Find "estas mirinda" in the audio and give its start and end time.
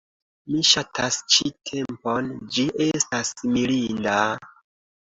2.89-4.19